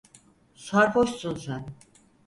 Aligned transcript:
Sarhoşsun 0.55 1.35
sen. 1.35 1.65